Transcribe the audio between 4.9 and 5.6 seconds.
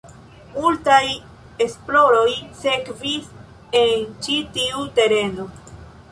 tereno.